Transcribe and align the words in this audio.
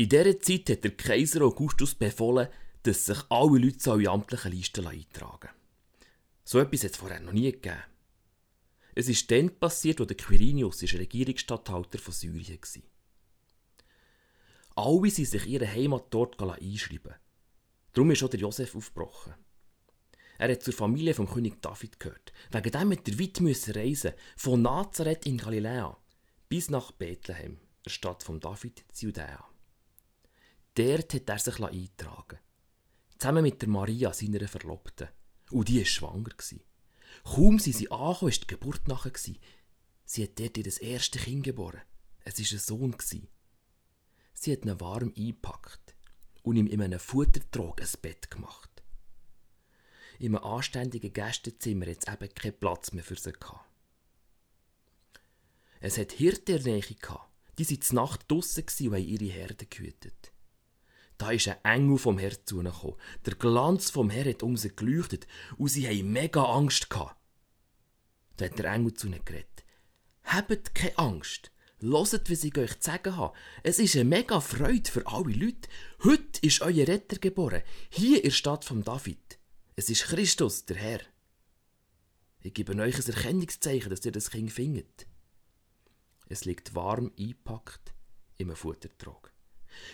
In 0.00 0.08
dieser 0.08 0.40
Zeit 0.40 0.70
hat 0.70 0.84
der 0.84 0.96
Kaiser 0.96 1.42
Augustus 1.42 1.94
befohlen, 1.94 2.48
dass 2.84 3.04
sich 3.04 3.18
alle 3.28 3.58
Leute 3.58 3.90
in 4.00 4.08
amtlichen 4.08 4.50
Listen 4.50 4.86
eintragen 4.86 5.50
So 6.42 6.58
etwas 6.58 6.84
hat 6.84 6.92
es 6.92 6.96
vorher 6.96 7.20
noch 7.20 7.34
nie 7.34 7.52
gegeben. 7.52 7.82
Es 8.94 9.10
ist 9.10 9.30
dann 9.30 9.50
passiert, 9.50 10.00
als 10.00 10.08
der 10.08 10.16
Quirinius 10.16 10.82
Regierungsstatthalter 10.82 11.98
von 11.98 12.14
Syrien 12.14 12.58
war. 14.74 14.86
Alle 14.86 15.10
sind 15.10 15.28
sich 15.28 15.46
ihre 15.46 15.70
Heimat 15.70 16.06
dort 16.08 16.40
einschreiben. 16.40 17.16
Darum 17.92 18.10
ist 18.10 18.22
auch 18.22 18.30
der 18.30 18.40
Josef 18.40 18.74
aufgebrochen. 18.74 19.34
Er 20.38 20.50
hat 20.50 20.62
zur 20.62 20.72
Familie 20.72 21.12
vom 21.12 21.28
König 21.28 21.60
David 21.60 22.00
gehört. 22.00 22.32
Wegen 22.50 22.72
dem 22.72 22.88
mit 22.88 23.06
der 23.06 23.18
weit 23.18 23.76
reisen 23.76 24.14
von 24.38 24.62
Nazareth 24.62 25.26
in 25.26 25.36
Galiläa 25.36 25.94
bis 26.48 26.70
nach 26.70 26.90
Bethlehem, 26.90 27.58
der 27.84 27.90
Stadt 27.90 28.22
von 28.22 28.40
David, 28.40 28.82
Judäa. 28.98 29.50
Dort 30.74 31.14
hat 31.14 31.28
er 31.28 31.38
sich 31.38 31.60
eintragen 31.60 32.38
Zusammen 33.18 33.42
mit 33.42 33.60
der 33.60 33.68
Maria, 33.68 34.12
seiner 34.14 34.48
Verlobten. 34.48 35.08
Und 35.50 35.68
die 35.68 35.78
war 35.78 35.84
schwanger. 35.84 36.30
Kaum 37.22 37.58
sind 37.58 37.76
sie 37.76 37.90
angekommen, 37.90 38.32
war 38.32 38.38
die 38.40 38.46
Geburt 38.46 38.88
nachher. 38.88 39.12
Sie 40.06 40.22
hat 40.22 40.38
dort 40.38 40.56
ihr 40.56 40.82
erstes 40.82 41.22
Kind 41.22 41.44
geboren. 41.44 41.82
Es 42.24 42.38
war 42.38 42.56
ein 42.56 42.58
Sohn. 42.58 42.96
Sie 44.32 44.52
hat 44.52 44.64
ihn 44.64 44.80
warm 44.80 45.12
eingepackt 45.14 45.94
und 46.42 46.56
ihm 46.56 46.66
in 46.66 46.80
einem 46.80 46.98
Futtertrog 46.98 47.80
ein 47.80 47.88
Bett 48.00 48.30
gemacht. 48.30 48.70
In 50.18 50.34
einem 50.34 50.44
anständigen 50.44 51.12
Gästezimmer 51.12 51.88
es 51.88 52.08
eben 52.08 52.34
keinen 52.34 52.58
Platz 52.58 52.92
mehr 52.92 53.04
für 53.04 53.16
sie 53.16 53.32
gehabt. 53.32 53.68
Es 55.80 55.98
hat 55.98 56.12
Hirte 56.12 56.52
in 56.52 56.62
der 56.62 56.72
Nähe 56.74 56.82
gehabt. 56.82 57.30
Die 57.58 57.68
waren 57.68 57.82
zur 57.82 57.96
Nacht 57.96 58.30
draussen 58.30 58.64
und 58.64 58.92
haben 58.92 59.04
ihre 59.04 59.24
Herde 59.26 59.66
gehütet. 59.66 60.32
Da 61.20 61.32
ist 61.32 61.48
ein 61.48 61.62
Engel 61.64 61.98
vom 61.98 62.16
Herrn 62.16 62.38
zu 62.46 62.60
ihnen 62.60 62.72
gekommen. 62.72 62.96
Der 63.26 63.34
Glanz 63.34 63.90
vom 63.90 64.08
Herrn 64.08 64.30
hat 64.30 64.42
um 64.42 64.56
sie 64.56 64.74
geleuchtet 64.74 65.26
und 65.58 65.68
sie 65.68 65.86
haben 65.86 66.10
mega 66.12 66.42
Angst. 66.42 66.86
Da 66.90 67.14
hat 68.46 68.58
der 68.58 68.72
Engel 68.72 68.94
zu 68.94 69.06
ihnen 69.06 69.22
geredet. 69.22 69.66
Habt 70.24 70.74
keine 70.74 70.96
Angst. 70.96 71.52
Loset, 71.80 72.30
was 72.30 72.42
ich 72.42 72.56
euch 72.56 72.80
zu 72.80 72.90
sagen 72.90 73.18
habe. 73.18 73.36
Es 73.62 73.78
ist 73.78 73.96
eine 73.96 74.06
mega 74.06 74.40
Freude 74.40 74.90
für 74.90 75.06
alle 75.08 75.34
Leute. 75.34 75.68
Heute 76.04 76.40
ist 76.40 76.62
euer 76.62 76.88
Retter 76.88 77.18
geboren. 77.18 77.62
Hier 77.90 78.16
in 78.16 78.22
der 78.22 78.30
Stadt 78.30 78.64
von 78.64 78.82
David. 78.82 79.38
Es 79.76 79.90
ist 79.90 80.04
Christus, 80.04 80.64
der 80.64 80.76
Herr. 80.76 81.00
Ich 82.40 82.54
gebe 82.54 82.74
euch 82.76 82.96
ein 82.96 83.14
Erkennungszeichen, 83.14 83.90
dass 83.90 84.06
ihr 84.06 84.12
das 84.12 84.30
Kind 84.30 84.52
findet. 84.52 85.06
Es 86.30 86.46
liegt 86.46 86.74
warm 86.74 87.12
eingepackt 87.18 87.92
im 88.38 88.56
Futtertrog. 88.56 89.30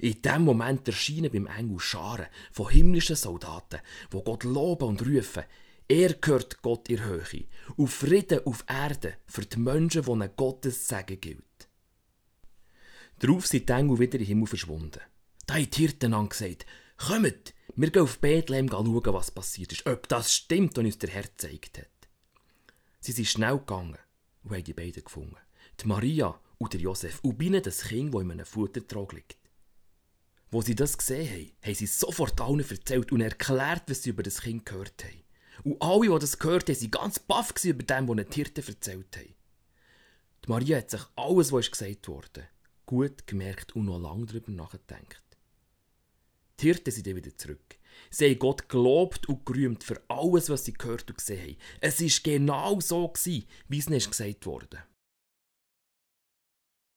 In 0.00 0.20
dem 0.22 0.42
Moment 0.42 0.86
erscheinen 0.86 1.30
beim 1.30 1.46
Engel 1.46 1.80
Scharen 1.80 2.26
von 2.50 2.68
himmlischen 2.70 3.16
Soldaten, 3.16 3.80
wo 4.10 4.22
Gott 4.22 4.44
loben 4.44 4.88
und 4.88 5.06
rufen. 5.06 5.44
Er 5.88 6.14
gehört 6.14 6.62
Gott 6.62 6.88
in 6.88 7.04
Höhe. 7.04 7.44
Auf 7.76 7.92
Frieden 7.92 8.46
auf 8.46 8.64
Erde 8.68 9.16
für 9.26 9.44
die 9.44 9.58
Menschen, 9.58 10.02
die 10.02 10.10
ein 10.10 10.30
Gottes 10.36 10.88
Segen 10.88 11.20
gilt. 11.20 11.44
Darauf 13.18 13.46
sind 13.46 13.68
die 13.68 13.72
Engel 13.72 13.98
wieder 13.98 14.18
im 14.18 14.24
Himmel 14.24 14.46
verschwunden. 14.46 15.00
Da 15.46 15.54
haben 15.54 15.70
die 15.70 15.80
Hirten 15.80 16.28
gesagt, 16.28 16.66
kommt, 16.96 17.54
wir 17.74 17.90
gehen 17.90 18.02
auf 18.02 18.18
Bethlehem 18.18 18.68
schauen, 18.68 19.14
was 19.14 19.30
passiert 19.30 19.72
ist, 19.72 19.86
ob 19.86 20.08
das 20.08 20.34
stimmt, 20.34 20.76
was 20.76 20.84
uns 20.84 20.98
der 20.98 21.10
Herr 21.10 21.22
gezeigt 21.22 21.78
hat. 21.78 22.08
Sie 23.00 23.12
sind 23.12 23.28
schnell 23.28 23.58
gegangen 23.58 23.98
und 24.44 24.52
haben 24.52 24.64
die 24.64 24.72
beiden 24.72 25.04
gefunden. 25.04 25.36
Die 25.80 25.86
Maria 25.86 26.38
und 26.58 26.72
der 26.72 26.80
Josef 26.80 27.20
und 27.22 27.38
bei 27.38 27.46
ihnen 27.46 27.62
das 27.62 27.82
Kind, 27.82 28.14
das 28.14 28.22
in 28.22 28.30
einem 28.30 28.46
Futtertrag 28.46 29.12
liegt. 29.12 29.41
Wo 30.52 30.60
sie 30.60 30.74
das 30.74 30.98
gesehen 30.98 31.28
haben, 31.28 31.52
haben 31.62 31.74
sie 31.74 31.86
sofort 31.86 32.38
allen 32.38 32.60
erzählt 32.60 33.10
und 33.10 33.22
erklärt, 33.22 33.84
was 33.86 34.02
sie 34.02 34.10
über 34.10 34.22
das 34.22 34.42
Kind 34.42 34.66
gehört 34.66 35.02
haben. 35.02 35.22
Und 35.64 35.80
alle, 35.80 36.12
die 36.12 36.18
das 36.20 36.38
gehört 36.38 36.68
haben, 36.68 36.78
waren 36.78 36.90
ganz 36.90 37.18
baff 37.18 37.54
über 37.64 37.82
dem, 37.82 38.06
was 38.06 38.26
die 38.28 38.34
Hirten 38.34 38.64
erzählt 38.66 39.16
haben. 39.16 39.34
Die 40.44 40.50
Maria 40.50 40.76
hat 40.76 40.90
sich 40.90 41.00
alles, 41.16 41.52
was 41.52 41.70
gesagt 41.70 42.06
wurde, 42.06 42.48
gut 42.84 43.26
gemerkt 43.26 43.74
und 43.74 43.86
noch 43.86 43.98
lange 43.98 44.26
darüber 44.26 44.52
nachgedacht. 44.52 45.22
Die 46.60 46.66
Hirten 46.66 46.90
sind 46.90 47.06
dann 47.06 47.16
wieder 47.16 47.34
zurück. 47.34 47.76
Sie 48.10 48.26
haben 48.26 48.38
Gott 48.38 48.68
gelobt 48.68 49.30
und 49.30 49.46
gerühmt 49.46 49.82
für 49.82 50.02
alles, 50.08 50.50
was 50.50 50.66
sie 50.66 50.74
gehört 50.74 51.08
und 51.08 51.16
gesehen 51.16 51.40
haben. 51.40 51.56
Es 51.80 52.02
war 52.02 52.22
genau 52.22 52.78
so, 52.80 53.10
wie 53.24 53.46
es 53.78 53.86
ihnen 53.86 53.98
gesagt 53.98 54.44
wurde. 54.44 54.84